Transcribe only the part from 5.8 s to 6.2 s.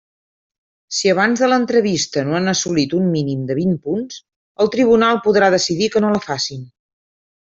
que no